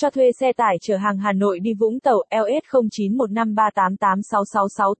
[0.00, 2.64] Cho thuê xe tải chở hàng Hà Nội đi Vũng Tàu LS
[3.00, 4.94] 0915388666.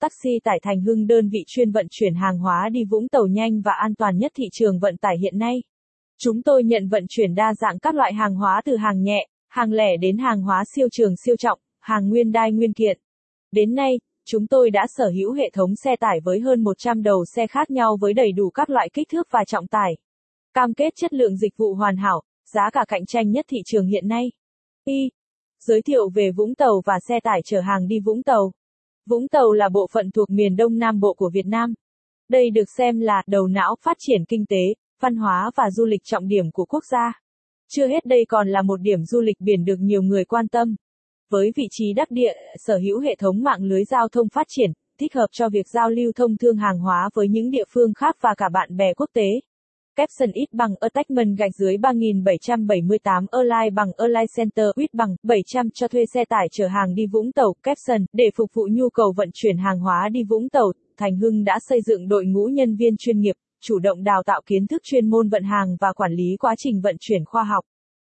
[0.00, 3.60] Taxi tải Thành Hưng đơn vị chuyên vận chuyển hàng hóa đi Vũng Tàu nhanh
[3.60, 5.62] và an toàn nhất thị trường vận tải hiện nay.
[6.18, 9.72] Chúng tôi nhận vận chuyển đa dạng các loại hàng hóa từ hàng nhẹ, hàng
[9.72, 12.98] lẻ đến hàng hóa siêu trường siêu trọng, hàng nguyên đai nguyên kiện.
[13.52, 17.24] Đến nay, chúng tôi đã sở hữu hệ thống xe tải với hơn 100 đầu
[17.36, 19.96] xe khác nhau với đầy đủ các loại kích thước và trọng tải.
[20.54, 22.22] Cam kết chất lượng dịch vụ hoàn hảo,
[22.52, 24.32] giá cả cạnh tranh nhất thị trường hiện nay.
[24.84, 25.10] Y.
[25.60, 28.52] Giới thiệu về Vũng Tàu và xe tải chở hàng đi Vũng Tàu.
[29.06, 31.74] Vũng Tàu là bộ phận thuộc miền Đông Nam Bộ của Việt Nam.
[32.28, 36.00] Đây được xem là đầu não phát triển kinh tế, văn hóa và du lịch
[36.04, 37.12] trọng điểm của quốc gia.
[37.68, 40.76] Chưa hết đây còn là một điểm du lịch biển được nhiều người quan tâm.
[41.30, 44.70] Với vị trí đắc địa, sở hữu hệ thống mạng lưới giao thông phát triển,
[45.00, 48.16] thích hợp cho việc giao lưu thông thương hàng hóa với những địa phương khác
[48.20, 49.26] và cả bạn bè quốc tế.
[49.96, 55.88] Capson ít bằng attachment gạch dưới 3778 Align bằng Align Center ít bằng 700 cho
[55.88, 57.54] thuê xe tải chở hàng đi Vũng Tàu.
[57.62, 61.44] Capson để phục vụ nhu cầu vận chuyển hàng hóa đi Vũng Tàu, Thành Hưng
[61.44, 64.82] đã xây dựng đội ngũ nhân viên chuyên nghiệp, chủ động đào tạo kiến thức
[64.84, 67.64] chuyên môn vận hàng và quản lý quá trình vận chuyển khoa học.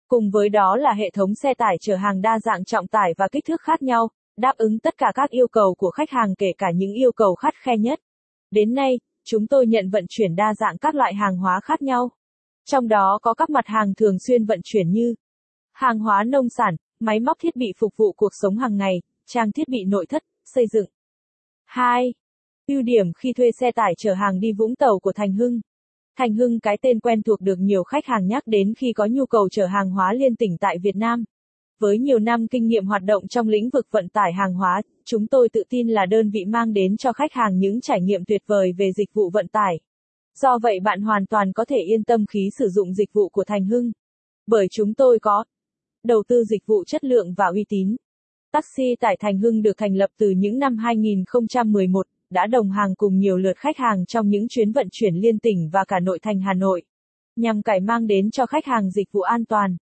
[0.09, 3.29] Cùng với đó là hệ thống xe tải chở hàng đa dạng trọng tải và
[3.33, 6.53] kích thước khác nhau, đáp ứng tất cả các yêu cầu của khách hàng kể
[6.59, 8.01] cả những yêu cầu khắt khe nhất.
[8.51, 8.99] Đến nay,
[9.31, 12.11] chúng tôi nhận vận chuyển đa dạng các loại hàng hóa khác nhau.
[12.65, 15.15] Trong đó có các mặt hàng thường xuyên vận chuyển như
[15.73, 18.95] hàng hóa nông sản, máy móc thiết bị phục vụ cuộc sống hàng ngày,
[19.27, 20.87] trang thiết bị nội thất, xây dựng.
[21.65, 22.15] 2.
[22.67, 25.61] Ưu điểm khi thuê xe tải chở hàng đi Vũng Tàu của Thành Hưng.
[26.17, 29.27] Thành Hưng cái tên quen thuộc được nhiều khách hàng nhắc đến khi có nhu
[29.27, 31.25] cầu chở hàng hóa liên tỉnh tại Việt Nam.
[31.81, 35.27] Với nhiều năm kinh nghiệm hoạt động trong lĩnh vực vận tải hàng hóa, chúng
[35.27, 38.43] tôi tự tin là đơn vị mang đến cho khách hàng những trải nghiệm tuyệt
[38.47, 39.81] vời về dịch vụ vận tải.
[40.34, 43.45] Do vậy bạn hoàn toàn có thể yên tâm khí sử dụng dịch vụ của
[43.45, 43.93] Thành Hưng.
[44.47, 45.45] Bởi chúng tôi có
[46.05, 47.97] đầu tư dịch vụ chất lượng và uy tín.
[48.53, 53.19] Taxi tại Thành Hưng được thành lập từ những năm 2011, đã đồng hàng cùng
[53.19, 56.41] nhiều lượt khách hàng trong những chuyến vận chuyển liên tỉnh và cả nội thành
[56.41, 56.83] Hà Nội.
[57.37, 59.77] Nhằm cải mang đến cho khách hàng dịch vụ an toàn,